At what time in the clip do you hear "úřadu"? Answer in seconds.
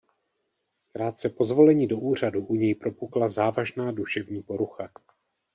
1.99-2.45